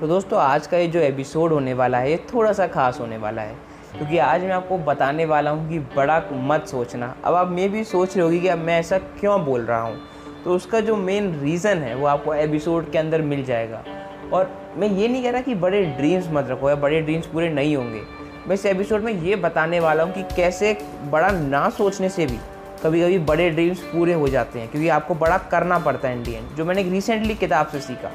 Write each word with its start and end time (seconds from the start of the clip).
तो 0.00 0.06
दोस्तों, 0.06 0.38
आज 0.40 0.66
का 0.66 0.76
ये 0.76 0.86
जो 0.86 1.00
एपिसोड 1.00 1.52
होने 1.52 1.74
वाला 1.74 1.98
है, 1.98 2.10
ये 2.10 2.16
थोड़ा 2.34 2.52
सा 2.52 2.66
खास 2.66 3.00
होने 3.00 3.16
वाला 3.16 3.42
है। 3.42 3.54
क्योंकि 3.98 4.18
आज 4.18 4.42
मैं 4.42 4.50
आपको 4.50 4.78
बताने 4.78 5.24
वाला 5.24 5.50
हूँ 5.50 5.68
कि 5.68 5.78
बड़ा 5.78 6.22
मत 6.32 6.66
सोचना। 6.66 7.16
अब 7.24 7.34
आप 7.34 7.48
मे 7.48 7.68
भी 7.68 7.84
सोच 7.84 8.16
रहे 8.16 8.24
होगी 8.24 8.40
कि 8.40 8.48
अब 8.48 8.58
मैं 8.58 8.78
ऐसा 8.80 8.98
क्यों 8.98 9.44
बोल 9.44 9.60
रहा 9.60 9.80
हूँ? 9.80 10.00
तो 10.44 10.54
उसका 10.54 10.80
जो 10.80 10.96
मेन 10.96 11.40
रीज़न 11.40 11.78
है, 11.78 11.94
वो 11.94 12.06
आपको 12.06 12.34
एपिसोड 12.34 12.90
के 12.90 12.98
अंदर 12.98 13.22
मिल 13.22 13.44
जाएगा। 13.44 13.84
और 14.32 14.50
मैं 14.76 14.88
ये 14.88 15.08
नहीं 15.08 15.22
कह 15.22 15.30
रहा 15.30 15.40
कि 15.40 15.54
बड़े 15.54 15.84
ड्रीम्स 15.84 16.28
मत 16.30 16.46
रखो 16.48 16.68
या 16.68 16.76
बड़े 16.76 17.00
ड्रीम्स 17.00 17.26
पूरे 17.26 17.50
नहीं 17.50 17.76
होंगे। 17.76 18.02
मैं 18.46 18.54
इस 18.54 18.66
एपिसोड 18.66 19.02
में 19.02 19.12
ये 19.12 19.36
बताने 19.36 19.80
वाला 19.80 20.02
हूँ 20.02 20.12
कि 20.12 20.22
कैसे 20.36 20.78
बड़ा 21.04 21.30
ना 21.30 21.70
सोचने 21.70 22.08
से 22.08 22.26
भी 22.26 22.38
कभी 22.82 23.02
कभी 23.02 23.18
बड़े 23.18 23.50
ड्रीम्स 23.50 23.80
पूरे 23.80 24.12
हो 24.12 24.28
जाते 24.28 24.60
हैं। 24.60 24.70
क्योंकि 24.70 24.88
आपको 24.88 25.14
बड़ा 25.14 25.38
करना 25.38 25.78
पड़ता 25.78 26.08
है 26.08 26.16
इंडियन 26.16 26.54
जो 26.56 26.64
मैंने 26.64 26.82
रिसेंटली 26.82 27.34
किताब 27.34 27.66
से 27.66 27.80
सीखा। 27.80 28.10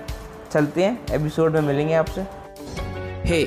चलते 0.51 0.83
हैं 0.83 1.13
एपिसोड 1.13 1.53
में 1.53 1.61
मिलेंगे 1.61 1.93
आपसे। 1.93 2.21
Hey 3.29 3.43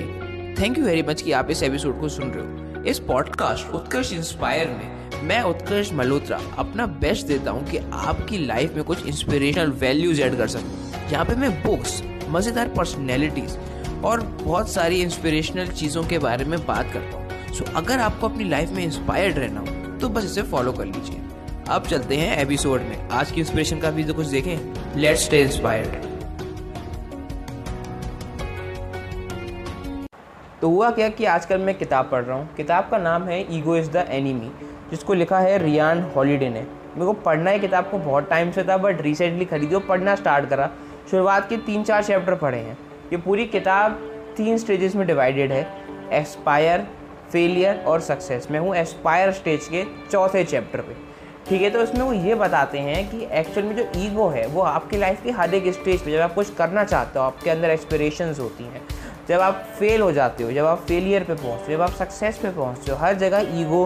thank 0.57 0.79
you 0.79 0.85
very 0.85 1.03
much 1.03 1.23
कि 1.23 1.33
आप 1.33 1.51
इस 1.51 1.63
एपिसोड 1.63 2.01
को 2.01 2.09
सुन 2.09 2.31
रहे 2.31 2.45
हो। 2.45 2.85
इस 2.85 2.99
पॉडकास्ट 2.99 3.75
उत्कर्ष 3.75 4.13
इंस्पायर 4.13 4.69
में, 4.69 5.23
मैं 5.23 5.41
उत्कर्ष 5.43 5.93
मल्होत्रा 5.93 6.41
अपना 6.59 6.87
बेस्ट 6.87 7.27
देता 7.27 7.51
हूँ 7.51 7.65
कि 7.65 7.79
आपकी 7.93 8.39
लाइफ 8.47 8.75
में 8.75 8.85
कुछ 8.85 9.07
इंस्पिरेशनल 9.07 9.71
वैल्यूज़ 9.71 10.21
ऐड 10.23 10.37
कर 10.37 10.49
सकूँ। 10.49 11.11
यहाँ 11.13 11.25
पे 11.25 11.35
मैं 11.35 11.51
बुक्स 11.63 12.03
मज़ेदार 12.29 12.69
पर्सनैलिटीज़ 12.69 13.57
और 14.05 14.21
बहुत 14.21 14.71
सारी 14.71 15.01
इंस्पिरेशनल 15.03 15.67
चीज़ों 15.67 16.05
के 16.05 16.19
बारे 16.19 16.45
में 16.45 16.59
बात 16.67 16.93
करता 16.93 17.17
हूँ। 17.17 17.55
सो 17.55 17.65
अगर 17.77 17.99
आपको 17.99 18.29
अपनी 18.29 18.49
लाइफ 18.49 18.71
में 18.71 18.85
इंस्पायर्ड 18.85 19.39
रहना 19.39 19.61
हो 19.61 19.99
तो 19.99 20.09
बस 20.09 20.25
इसे 20.25 20.43
फॉलो 20.43 20.73
कर 20.73 20.85
लीजिए। 20.85 21.21
अब 21.69 21.87
चलते 21.87 22.17
हैं 22.17 22.39
एपिसोड 22.39 22.81
में। 22.81 23.09
आज 23.09 23.31
की 23.31 23.41
इंस्पिरेशन 23.41 23.79
का 23.79 23.91
भी 23.91 24.05
तो 24.05 24.15
कुछ 24.15 24.27
देखें। 24.27 25.01
लेट्स 25.01 25.25
स्टे 25.25 25.43
इंस्पायर्ड 25.43 26.10
तो 30.63 30.69
हुआ 30.69 30.91
क्या 30.91 31.09
कि 31.09 31.25
आजकल 31.25 31.59
मैं 31.59 31.75
किताब 31.75 32.09
पढ़ 32.11 32.25
रहा 32.25 32.37
हूँ। 32.37 32.55
किताब 32.57 32.89
का 32.91 32.99
नाम 32.99 33.23
है 33.25 33.41
ईगो 33.57 33.77
इज़ 33.77 33.91
द 33.91 34.05
एनिमी 34.11 34.51
जिसको 34.91 35.15
लिखा 35.15 35.39
है 35.39 35.57
रियान 35.59 36.03
हॉलीडे 36.17 36.49
ने। 36.49 36.61
मेरे 36.61 37.07
को 37.07 37.13
पढ़ना 37.23 37.51
है 37.51 37.59
किताब 37.59 37.91
को 37.91 37.99
बहुत 37.99 38.29
टाइम 38.31 38.51
से 38.51 38.65
था 38.65 38.77
बट 38.77 39.01
रिसेंटली 39.03 39.45
खरीदी 39.45 39.75
और 39.75 39.83
पढ़ना 39.89 40.15
स्टार्ट 40.15 40.49
करा। 40.51 40.71
शुरुआत 41.11 41.49
के 41.49 41.57
तीन 41.59 41.85
चार 41.85 42.03
चैप्टर 42.05 42.35
पढ़े 42.35 42.59
हैं। 42.59 42.77
ये 43.13 43.17
पूरी 43.19 43.47
किताब 43.47 43.99
तीन 44.37 44.59
स्टेजेस 44.59 44.97
में 44.97 45.07
डिवाइडेड 45.07 45.53
है। 45.53 45.67
एस्पायर 46.13 46.87
फेलियर 47.33 47.85
और 47.87 48.01
सक्सेस 48.01 48.49
मैं 48.51 48.61
हूँ 48.61 48.75
एस्पायर 48.77 49.33
स्टेज 49.33 49.69
के 49.69 49.85
चौथे 50.11 50.45
चैप्टर 50.45 50.81
पे। 50.81 50.97
ठीक 51.49 51.63
है 51.63 51.71
तो 51.71 51.83
इसमें 51.83 52.01
वो 52.01 52.13
ये 52.13 52.35
बताते 52.35 52.79
हैं 52.79 53.09
कि 53.11 53.27
एक्चुअल 53.33 53.67
में 53.67 53.77
जो 53.77 53.85
ईगो 53.97 54.29
है, 54.29 54.47
वो 54.47 54.63
आपकी 54.63 54.97
लाइफ 54.97 55.23
की 55.23 55.31
हर 55.31 55.55
एक 55.55 55.73
स्टेज 55.75 56.01
पे 56.01 56.13
जब 56.13 56.21
आप 56.21 56.35
कुछ 56.35 56.55
करना 56.55 56.85
चाहते 56.85 57.19
हो, 57.19 57.25
आपके 57.25 57.51
अंदर 57.51 57.71
एक्सपिरेशंस 57.71 58.39
होती 58.41 58.65
हैं 58.65 58.83
जब 59.31 59.41
आप 59.41 59.63
फेल 59.79 60.01
हो 60.01 60.11
जाते 60.13 60.45
हो, 60.45 60.53
जब 60.53 60.67
आप 60.67 60.79
फेलियर 60.87 61.25
पे 61.25 61.35
पहुँचते 61.35 61.65
हो, 61.65 61.73
जब 61.73 61.83
आप 61.83 61.91
सक्सेस 61.95 62.39
पे 62.39 62.51
पहुँचते 62.51 62.91
हो, 62.91 62.97
हर 62.99 63.15
जगह 63.17 63.61
ईगो 63.61 63.85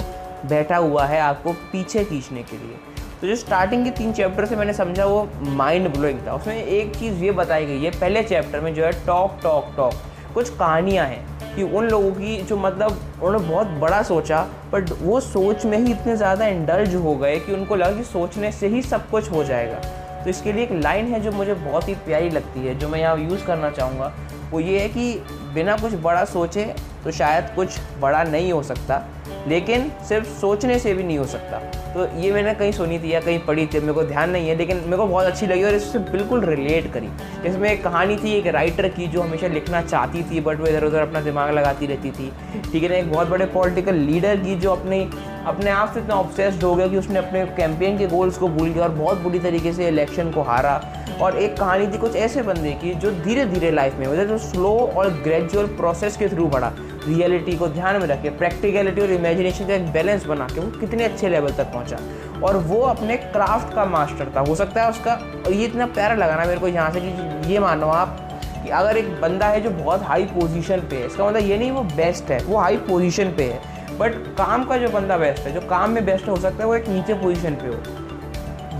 बैठा 0.48 0.76
हुआ 0.76 1.04
है 1.06 1.18
आपको 1.20 1.52
पीछे 1.72 2.04
खींचने 2.04 2.42
के 2.42 2.56
लिए। 2.58 2.76
तो 3.20 3.26
जो 3.26 3.34
स्टार्टिंग 3.36 3.84
के 3.84 3.90
तीन 3.90 4.12
चैप्टर 4.12 4.46
से 4.46 4.56
मैंने 4.56 4.72
समझा, 4.72 5.04
वो 5.04 5.28
माइंड 5.56 5.88
ब्लोइंग 5.88 6.26
था। 6.26 6.34
उसमें 6.34 6.56
एक 6.56 6.96
चीज़ 6.96 7.22
ये 7.24 7.30
बताई 7.32 7.66
गई 7.66 7.82
है, 7.82 7.90
पहले 7.90 8.22
चैप्टर 8.22 8.60
में 8.60 8.72
जो 8.74 8.84
है 8.84 8.92
टॉक 9.06 9.38
टॉक 9.42 9.72
टॉक 9.76 9.94
कुछ 10.34 10.50
कहानियाँ 10.50 11.06
हैं 11.06 11.54
कि 11.56 11.62
उन 11.62 11.88
लोगों 11.88 12.10
की 12.12 12.36
जो 12.38 12.56
मतलब 12.56 13.00
उन्होंने 13.22 13.48
बहुत 13.48 13.66
बड़ा 13.80 14.02
सोचा 14.02 14.40
बट 14.72 14.90
वो 15.02 15.20
सोच 15.20 15.64
में 15.64 15.76
ही 15.78 15.92
इतने 15.92 16.16
ज़्यादा 16.16 16.46
इंडल्ज 16.46 16.94
हो 16.94 17.14
गए 17.16 17.38
कि 17.40 17.52
उनको 17.52 17.76
लगा 17.76 17.96
कि 17.96 18.04
सोचने 18.04 18.52
से 18.52 18.68
ही 18.68 18.82
सब 18.84 19.08
कुछ 19.10 19.30
हो 19.32 19.44
जाएगा। 19.44 19.80
तो 20.24 20.30
इसके 20.30 20.52
लिए 20.52 20.62
एक 20.64 20.72
लाइन 20.74 21.06
है 21.06 21.20
जो 21.20 21.32
मुझे 21.32 21.54
बहुत 21.54 21.88
ही 21.88 21.94
प्यारी 22.04 22.30
लगती 22.30 22.60
है, 22.60 22.78
जो 22.78 22.88
मैं 22.88 23.00
यहाँ 23.00 23.16
यूज़ 23.18 23.44
करना 23.46 23.70
चाहूँगा। 23.70 24.12
वो 24.50 24.60
ये 24.60 24.80
है 24.80 24.88
कि 24.88 25.12
बिना 25.54 25.76
कुछ 25.76 25.94
बड़ा 26.02 26.24
सोचे 26.26 26.64
तो 27.04 27.10
शायद 27.10 27.50
कुछ 27.56 27.78
बड़ा 28.00 28.22
नहीं 28.24 28.52
हो 28.52 28.62
सकता। 28.62 29.02
लेकिन 29.48 29.90
सिर्फ़ 30.08 30.26
सोचने 30.40 30.78
से 30.78 30.94
भी 30.94 31.02
नहीं 31.02 31.18
हो 31.18 31.24
सकता। 31.26 31.58
तो 31.94 32.06
ये 32.20 32.32
मैंने 32.32 32.54
कहीं 32.54 32.72
सुनी 32.72 32.98
थी 32.98 33.12
या 33.12 33.20
कहीं 33.20 33.38
पढ़ी 33.38 33.66
थी, 33.66 33.80
मेरे 33.80 33.92
को 33.92 34.02
ध्यान 34.02 34.30
नहीं 34.30 34.48
है, 34.48 34.54
लेकिन 34.56 34.76
मेरे 34.76 34.96
को 34.96 35.06
बहुत 35.06 35.26
अच्छी 35.26 35.46
लगी 35.46 35.64
और 35.64 35.74
इससे 35.74 35.98
बिल्कुल 35.98 36.44
रिलेट 36.44 36.92
करी। 36.92 37.08
इसमें 37.48 37.70
एक 37.70 37.82
कहानी 37.84 38.16
थी 38.16 38.32
एक 38.32 38.46
राइटर 38.46 38.88
की 38.88 39.06
जो 39.06 39.22
हमेशा 39.22 39.46
लिखना 39.46 39.82
चाहती 39.82 40.22
थी 40.22 40.40
बट 40.40 40.60
वो 40.60 40.66
इधर 40.66 40.84
उधर 40.84 41.00
अपना 41.00 41.20
दिमाग 41.20 41.50
लगाती 41.54 41.86
रहती 41.86 42.10
थी। 42.10 42.30
ठीक 42.72 42.82
है 42.82 42.88
ना, 42.88 42.96
एक 42.96 43.12
बहुत 43.12 43.28
बड़े 43.28 43.46
पॉलिटिकल 43.46 43.94
लीडर 43.94 44.36
की 44.36 44.56
जो 44.56 44.72
अपने 44.72 45.06
अपने 45.46 45.70
आप 45.70 45.92
से 45.94 46.00
इतना 46.00 46.14
ऑब्सेस्ड 46.14 46.62
हो 46.64 46.74
गया 46.74 46.86
कि 46.88 46.96
उसने 46.96 47.18
अपने 47.18 47.44
कैंपेन 47.46 47.98
के 47.98 48.06
गोल्स 48.06 48.36
को 48.38 48.48
भूल 48.48 48.68
गया 48.68 48.82
और 48.84 48.90
बहुत 48.90 49.18
बुरी 49.18 49.38
तरीके 49.38 49.72
से 49.72 49.88
इलेक्शन 49.88 50.30
को 50.30 50.42
हारा। 50.42 50.80
और 51.20 51.36
एक 51.38 51.56
कहानी 51.56 51.86
थी 51.86 51.98
कुछ 51.98 52.16
ऐसे 52.16 52.42
बंदे 52.42 52.70
की 52.72 52.94
जो 52.94 53.10
धीरे 53.24 53.44
धीरे 53.46 53.70
लाइफ 53.70 53.98
में 53.98 54.06
मतलब 54.06 54.28
जो 54.28 54.38
स्लो 54.38 54.72
और 54.96 55.10
ग्रेजुअल 55.24 55.66
प्रोसेस 55.76 56.16
के 56.16 56.28
थ्रू 56.28 56.46
बढ़ा। 56.46 56.72
रियलिटी 57.06 57.56
को 57.56 57.68
ध्यान 57.68 58.00
में 58.00 58.06
रखे 58.08 58.30
प्रैक्टिकलिटी 58.32 59.00
और 59.00 59.10
इमेजिनेशन 59.12 59.66
का 59.66 59.74
एक 59.74 59.92
बैलेंस 59.92 60.26
बना 60.26 60.46
के 60.46 60.60
वो 60.60 60.70
कितने 60.80 61.04
अच्छे 61.04 61.28
लेवल 61.28 61.52
तक 61.52 61.72
पहुँचा। 61.72 61.98
और 62.42 62.56
वो 62.58 62.80
अपने 62.82 63.16
क्राफ्ट 63.16 63.74
का 63.74 63.84
मास्टर 63.86 64.32
था। 64.36 64.40
हो 64.40 64.54
सकता 64.54 64.82
है 64.82 64.90
उसका, 64.90 65.18
ये 65.48 65.64
इतना 65.64 65.86
प्यारा 65.88 66.14
लगा 66.14 66.36
ना 66.36 66.44
मेरे 66.44 66.60
को 66.60 66.68
यहाँ 66.68 66.90
से 66.92 67.00
कि 67.00 67.52
ये 67.52 67.58
मानो 67.58 67.86
आप 67.88 68.20
कि 68.62 68.70
अगर 68.70 68.96
एक 68.96 69.08
बंदा 69.20 69.46
है 69.46 69.60
जो 69.60 69.70
बहुत 69.72 70.02
हाई 70.02 70.24
पोजीशन 70.26 70.80
पे 70.80 70.96
है, 70.96 71.06
इसका 71.06 71.26
मतलब 71.26 71.42
ये 71.42 71.58
नहीं 71.58 71.70
वो 71.70 71.82
बेस्ट 71.96 72.30
है, 72.30 72.42
वो 72.44 72.58
हाई 72.58 72.76
पोजीशन 72.86 73.34
पे 73.36 73.44
है। 73.44 73.98
बट 73.98 74.14
काम 74.36 74.64
का 74.64 74.76
जो 74.76 74.88
बंदा 74.90 75.16
बेस्ट 75.16 75.42
है, 75.42 75.52
जो 75.52 75.60
काम 75.68 75.90
में 75.90 76.04
बेस्ट 76.06 76.28
हो 76.28 76.36
सकता 76.36 76.62
है, 76.62 76.66
वो 76.66 76.74
एक 76.74 76.88
नीचे 76.88 77.14
पोजीशन 77.14 77.54
पे 77.54 77.68
हो। 77.68 78.02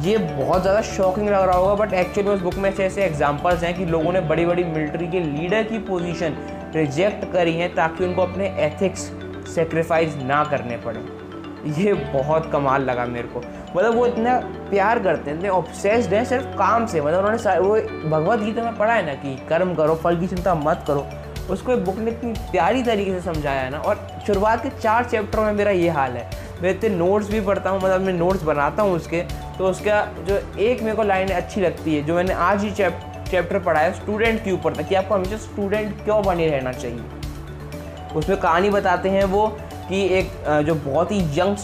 ये 0.03 0.17
बहुत 0.19 0.63
ज़्यादा 0.63 0.81
शॉकिंग 0.83 1.29
लग 1.29 1.43
रहा 1.43 1.57
होगा 1.57 1.75
बट 1.75 1.93
एक्चुअली 1.95 2.31
उस 2.31 2.41
बुक 2.41 2.55
में 2.55 2.69
ऐसे 2.71 2.85
ऐसे 2.85 3.03
एग्जाम्पल्स 3.03 3.63
हैं 3.63 3.75
कि 3.75 3.85
लोगों 3.87 4.13
ने 4.13 4.21
बड़ी 4.23 4.45
बड़ी 4.47 4.65
मिलिट्री 4.65 5.07
के 5.09 5.21
लीडर 5.21 5.63
की 5.63 5.79
पोजीशन 5.85 6.37
रिजेक्ट 6.75 7.33
करी 7.33 7.53
हैं 7.53 7.75
ताकि 7.75 8.05
उनको 8.05 8.23
अपने 8.23 8.47
एथिक्स 8.59 9.01
सेक्रीफाइस 9.55 10.17
ना 10.17 10.45
करने 10.45 10.77
पड़े। 10.77 11.01
ये 11.83 11.93
बहुत 11.95 12.51
कमाल 12.53 12.83
लगा 12.83 13.05
मेरे 13.07 13.29
को। 13.29 13.41
मतलब 13.77 13.95
वो 13.95 14.07
इतना 14.07 14.39
प्यार 14.71 14.99
करते 14.99 15.31
हैं, 15.31 15.37
इतने 15.39 15.49
ऑब्सेस्ड 15.49 16.15
हैं 16.15 16.25
सिर्फ़ 16.25 16.47
काम 16.59 16.87
से। 16.87 17.01
मतलब 17.01 17.25
उन्होंने 17.25 17.59
वो 17.59 17.77
भगवत 18.11 18.41
गीता 18.41 18.63
में 18.63 18.77
पढ़ा 18.77 18.95
है 18.95 19.07
ना 19.07 19.15
कि 19.15 19.37
कर्म 19.49 19.75
करो, 19.75 19.95
फल 19.95 20.21
की 20.21 20.27
चिंता 20.27 20.55
मत 20.55 20.85
करो। 20.87 21.07
उसको 21.51 21.73
एक 21.73 21.85
बुक 21.85 21.99
ने 21.99 22.11
इतनी 22.11 22.33
प्यारी 22.51 22.83
तरीके 22.83 23.13
से 23.13 23.21
समझाया 23.23 23.61
है 23.61 23.71
ना। 23.71 23.79
और 23.79 24.07
शुरुआत 24.27 24.63
के 24.63 24.69
चार 24.71 25.05
चैप्टरों 25.05 25.45
में 25.45 25.53
मेरा 25.53 25.71
ये 25.71 25.89
हाल 25.89 26.13
है। 26.13 26.29
मैं 26.63 26.71
इतने 26.71 26.89
नोट्स 26.89 27.31
भी 27.31 27.41
पढ़ता 27.41 27.71
हूँ 27.71 27.81
मतलब 27.81 28.01
मैं 28.01 28.13
नोट्स 28.13 28.43
बनाता 28.43 28.83
हूँ 28.83 28.93
उसके। 28.93 29.23
तो 29.59 29.67
उसका 29.67 30.05
जो 30.21 30.37
एक 30.59 30.83
मेरे 30.83 30.97
को 30.97 31.03
लाइन 31.03 31.29
अच्छी 31.29 31.61
लगती 31.61 31.97
है, 31.97 32.03
जो 32.03 32.15
मैंने 32.15 32.33
आज 32.33 32.65
ही 32.65 32.71
चैप्टर 32.71 33.14
चैप्टर 33.35 33.59
पढ़ा 33.61 33.81
है 33.81 33.93
स्टूडेंट 33.93 34.43
के 34.45 34.53
ऊपर 34.53 34.77
था 34.77 34.83
कि 34.83 34.95
आपको 34.95 35.15
हमेशा 35.15 35.37
स्टूडेंट 35.39 36.05
क्यों 36.05 36.23
बने 36.25 36.49
रहना 36.49 36.73
चाहिए। 36.73 37.05
उसमें 38.17 38.37
कहानी 38.39 38.71
बताते 38.71 39.09
हैं 39.11 39.25
वो 39.27 39.47
कि 39.89 40.03
एक 40.19 40.31
जो 40.67 40.75
बहुत 40.75 41.13
ही 41.13 41.19
यंग 41.39 41.57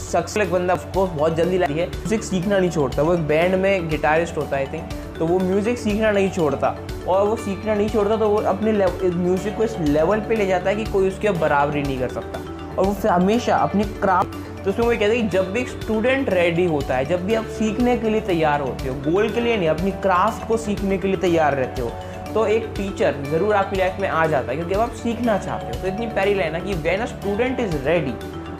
सक्सेस 0.00 0.48
बंदा 0.48 0.74
उसको 0.74 1.06
बहुत 1.06 1.34
जल्दी 1.36 1.58
लगी 1.58 1.78
है 1.78 1.86
म्यूज़िक 1.88 2.22
सीखना 2.24 2.58
नहीं 2.58 2.70
छोड़ता। 2.70 3.02
वो 3.02 3.14
एक 3.14 3.26
बैंड 3.28 3.54
में 3.54 3.88
गिटारिस्ट 3.88 4.36
होता 4.36 4.56
है 4.56 4.66
आई 4.66 4.72
थिंक 4.72 4.92
तो 5.18 5.26
वो 5.26 5.38
म्यूज़िक 5.38 5.78
सीखना 5.78 6.10
नहीं 6.10 6.30
छोड़ता। 6.30 6.68
और 7.08 7.26
वो 7.26 7.36
सीखना 7.38 7.74
नहीं 7.74 7.88
छोड़ता 7.88 8.16
तो 8.16 8.28
वो 8.28 8.36
अपने 8.48 8.72
म्यूज़िक 8.72 9.56
को 9.56 9.64
इस 9.64 9.78
लेवल 9.80 10.20
पे 10.20 10.36
ले 10.36 10.46
जाता 10.46 10.70
है 10.70 10.76
कि 10.76 10.84
कोई 10.92 11.08
उसके 11.08 11.30
बराबरी 11.40 11.82
नहीं 11.82 11.98
कर 11.98 12.08
सकता। 12.10 12.40
और 12.78 12.86
वो 12.86 13.08
हमेशा 13.08 13.56
अपनी 13.58 13.84
क्राफ्ट 13.84 14.49
तो 14.64 14.70
उसमें 14.70 14.84
वो 14.84 14.90
कहते 14.90 15.04
हैं 15.06 15.22
कि 15.22 15.28
जब 15.28 15.52
भी 15.52 15.60
एक 15.60 15.68
स्टूडेंट 15.70 16.30
रेडी 16.30 16.64
होता 16.66 16.96
है, 16.96 17.04
जब 17.06 17.24
भी 17.26 17.34
आप 17.34 17.44
सीखने 17.58 17.96
के 17.98 18.10
लिए 18.10 18.20
तैयार 18.22 18.60
होते 18.60 18.88
हो 18.88 18.94
गोल 19.02 19.28
के 19.30 19.40
लिए 19.40 19.56
नहीं, 19.56 19.68
अपनी 19.68 19.90
क्राफ्ट 20.02 20.46
को 20.48 20.56
सीखने 20.58 20.98
के 20.98 21.08
लिए 21.08 21.16
तैयार 21.18 21.54
रहते 21.54 21.82
हो 21.82 21.92
तो 22.34 22.46
एक 22.48 22.66
टीचर 22.76 23.14
ज़रूर 23.24 23.54
आपकी 23.54 23.76
लाइफ 23.76 23.96
में 24.00 24.08
आ 24.08 24.26
जाता 24.26 24.50
है, 24.50 24.56
क्योंकि 24.56 24.74
अब 24.74 24.80
आप 24.80 24.92
सीखना 24.96 25.36
चाहते 25.38 25.66
हो। 25.66 25.82
तो 25.82 25.88
इतनी 25.88 26.06
प्यारी 26.08 26.34
लाइन 26.34 26.54
है 26.54 26.60
कि 26.60 26.74
when 26.82 27.00
a 27.00 27.06
student 27.06 27.60
is 27.60 27.76
ready 27.86 28.12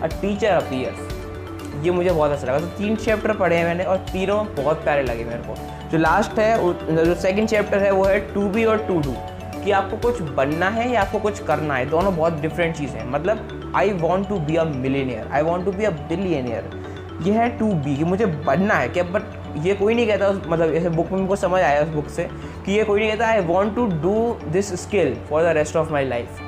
a 0.02 0.06
teacher 0.12 0.50
appears 0.52 1.84
ये 1.84 1.90
मुझे 1.90 2.10
बहुत 2.10 2.30
अच्छा 2.30 2.46
लगा। 2.46 2.58
तो 2.58 2.66
तीन 2.78 2.96
चैप्टर 2.96 3.32
पढ़े 3.34 3.56
हैं 3.56 3.64
मैंने 3.64 3.84
और 3.84 3.96
तीनों 4.08 4.44
बहुत 4.56 4.82
प्यारे 4.84 5.02
लगे 5.02 5.24
मेरे 5.24 5.42
को। 5.42 5.54
जो 5.90 5.98
लास्ट 5.98 6.38
है 6.38 7.04
जो 7.04 7.14
सेकंड 7.16 7.48
चैप्टर 7.48 7.78
है, 7.78 7.90
वो 7.92 8.04
है 8.04 8.18
टू 8.34 8.48
बी 8.48 8.64
और 8.64 8.78
टू 8.88 8.98
डू 9.00 9.14
कि 9.64 9.70
आपको 9.72 9.96
कुछ 9.98 10.20
बनना 10.32 10.68
है 10.68 10.90
या 10.92 11.00
आपको 11.00 11.18
कुछ 11.18 11.42
करना 11.44 11.74
है, 11.74 11.86
दोनों 11.90 12.16
बहुत 12.16 12.40
डिफरेंट 12.40 12.76
चीज़ें 12.76 12.98
हैं। 13.00 13.10
मतलब 13.10 13.72
I 13.76 13.92
want 14.00 14.28
to 14.28 14.38
be 14.40 14.56
a 14.56 14.64
millionaire 14.66 15.28
I 15.28 15.42
want 15.42 15.64
to 15.64 15.72
be 15.72 15.84
a 15.84 15.90
billionaire 15.90 16.78
ये 17.22 17.32
है 17.32 17.48
टू 17.58 17.72
बी 17.74 17.96
कि 17.96 18.04
मुझे 18.04 18.26
बनना 18.26 18.74
है, 18.74 18.88
क्या? 18.88 19.02
बट 19.04 19.56
ये 19.64 19.74
कोई 19.74 19.94
नहीं 19.94 20.06
कहता 20.06 20.30
मतलब 20.48 20.74
ऐसे 20.74 20.88
बुक 20.90 21.10
में 21.12 21.18
मुझको 21.18 21.36
समझ 21.36 21.60
आया 21.62 21.82
उस 21.82 21.88
बुक 21.88 22.08
से, 22.08 22.28
कि 22.66 22.72
ये 22.72 22.84
कोई 22.84 23.00
नहीं 23.00 23.10
कहता 23.10 23.26
I 23.28 23.40
want 23.46 23.74
to 23.74 23.86
do 24.02 24.36
this 24.52 24.72
skill 24.82 25.14
for 25.30 25.42
the 25.42 25.56
rest 25.56 25.76
of 25.76 25.92
my 25.92 26.04
life 26.04 26.40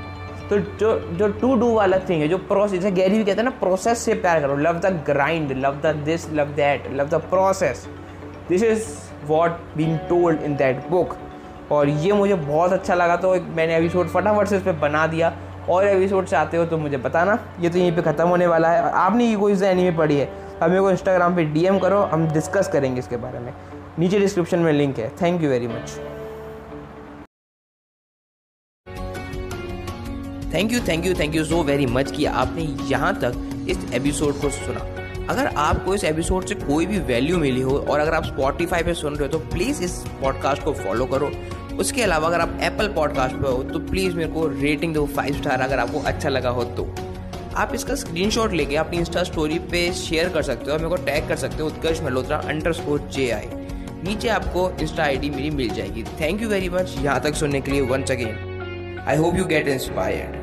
तो 0.50 0.58
जो 0.58 0.99
जो 1.19 1.29
टू 1.31 1.55
डू 1.56 1.73
वाला 1.75 1.99
थिंग 1.99 2.23
है, 2.23 2.29
जो 2.29 2.38
प्रोसेस 2.38 2.81
जैसे 2.81 2.94
गैरी 2.94 3.19
भी 3.19 3.25
कहते 3.25 3.41
हैं 3.41 3.44
ना 3.44 3.50
प्रोसेस 3.58 3.99
से 3.99 4.15
प्यार 4.15 4.41
करो। 4.41 4.56
Love 4.58 4.79
the 4.79 4.93
grind 5.06 5.53
love 5.58 5.81
the 5.85 5.94
this 6.05 6.29
love 6.32 6.55
that 6.56 6.91
love 6.93 7.08
the 7.08 7.20
process 7.31 7.87
this 8.49 8.62
is 8.62 8.87
what 9.26 9.61
been 9.76 9.97
told 10.08 10.43
in 10.43 10.56
that 10.56 10.88
book 10.91 11.17
और 11.70 11.88
ये 11.88 12.12
मुझे 12.12 12.35
बहुत 12.35 12.73
अच्छा 12.73 12.94
लगा 12.94 13.17
तो 13.17 13.35
मैंने 13.35 13.76
एपिसोड 13.76 14.09
फटाफट 14.09 14.49
से 14.49 14.56
इस 14.56 14.62
पर 14.62 14.73
बना 14.79 15.06
दिया। 15.06 15.32
और 15.70 15.87
एपिसोड 15.87 16.26
चाहते 16.26 16.56
हो 16.56 16.64
तो 16.67 16.79
मुझे 16.79 16.97
बताना, 16.99 17.38
ये 17.61 17.69
तो 17.69 17.79
यहीं 17.79 17.93
पे 17.97 18.03
ख़त्म 18.03 18.29
होने 18.29 18.47
वाला 18.47 18.70
है। 18.70 18.91
आपने 18.93 19.26
ये 19.26 19.37
कोई 19.37 19.53
एनीमे 19.64 19.97
पढ़ी 19.99 20.17
है 20.17 20.26
अब 20.62 20.70
मेरे 20.70 20.81
को 20.81 20.91
इंस्टाग्राम 20.91 21.37
पे 21.37 21.44
डीएम 21.44 21.79
करो, 21.79 22.00
हम 22.03 22.26
डिस्कस 22.32 22.69
करेंगे 22.69 22.99
इसके 22.99 23.17
बारे 23.17 23.38
में। 23.38 23.53
नीचे 23.99 24.19
डिस्क्रिप्शन 24.19 24.59
में 24.59 24.73
लिंक 24.73 24.99
है। 24.99 25.09
Thank 25.23 25.43
you 25.43 25.50
very 25.50 25.69
much 25.69 25.99
thank 30.55 30.73
you 30.73 30.81
thank 30.88 31.06
you 31.06 31.15
thank 31.15 31.35
you 31.35 31.44
so 31.44 31.62
very 31.62 31.87
much 31.88 32.11
कि 32.12 32.25
आपने 32.26 32.62
यहाँ 32.88 33.15
तक 33.20 33.67
इस 33.69 33.93
एपिसोड 33.94 34.41
को 34.41 34.50
सुना। 34.50 34.92
अगर 35.30 35.46
आपको 35.46 35.94
इस 35.94 36.04
एपिसोड 36.04 36.44
से 36.46 36.54
कोई 36.54 36.86
भी 36.86 36.98
वैल्यू 37.00 37.38
मिली 37.38 37.60
हो, 37.60 37.76
और 37.80 38.00
अगर 38.00 38.14
आप 38.14 38.24
स्पॉटिफाई 38.24 38.82
पे 38.82 38.94
सुन 38.94 39.16
रहे 39.16 39.28
हो 39.28 39.32
तो 39.32 39.38
प्लीज़ 39.50 39.82
इस 39.84 39.92
पॉडकास्ट 40.20 40.62
को 40.62 40.72
फॉलो 40.74 41.06
करो। 41.06 41.30
उसके 41.80 42.02
अलावा 42.02 42.28
अगर 42.28 42.40
आप 42.40 42.58
एप्पल 42.62 42.88
पॉडकास्ट 42.88 43.36
पे 43.36 43.48
हो 43.48 43.62
तो 43.62 43.78
प्लीज़ 43.80 44.16
मेरे 44.16 44.30
को 44.30 44.46
रेटिंग 44.50 44.94
दो 44.94 45.06
फाइव 45.06 45.36
स्टार 45.36 45.60
अगर 45.60 45.78
आपको 45.78 46.00
अच्छा 46.00 46.28
लगा 46.28 46.50
हो 46.50 46.64
तो। 46.76 46.88
आप 47.56 47.74
इसका 47.74 47.94
स्क्रीनशॉट 47.94 48.52
लेके 48.52 48.76
अपनी 48.76 48.98
इंस्टा 48.98 49.22
स्टोरी 49.22 49.58
पे 49.70 49.90
शेयर 49.94 50.28
कर 50.28 50.42
सकते 50.42 50.64
हो, 50.64 50.72
और 50.72 50.78
मेरे 50.78 50.90
को 50.90 51.04
टैग 51.04 51.28
कर 51.28 51.36
सकते 51.36 51.62
हो, 51.62 51.69
Utkarsh 51.69 52.02
Malhotra 52.02 52.36
underscore 52.72 53.08
J 53.14 53.30
I 53.30 53.48
नीचे 54.04 54.28
आपको 54.30 54.70
इंस्टा 54.80 55.02
आईडी 55.04 55.30
मेरी 55.30 55.50
मिल 55.52 55.74
जाएगी। 55.74 56.04
थैंक 56.20 56.42
यू 56.42 56.48
वेरी 56.48 56.69
मच 56.69 56.94
यहाँ 56.98 57.20
तक 57.20 57.34
सुनने 57.34 57.60
के 57.60 57.70
लिए 57.70 57.80
once 57.88 58.10
again 58.10 59.04
I 59.08 59.16
hope 59.16 59.36
you 59.36 59.44
get 59.44 59.69
inspired 59.69 60.42